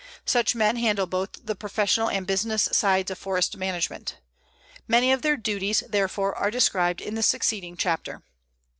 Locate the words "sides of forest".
2.71-3.55